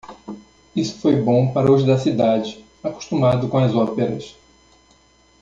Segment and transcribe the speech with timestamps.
[0.75, 4.35] Isso foi bom para os da cidade, acostumados com as óperas.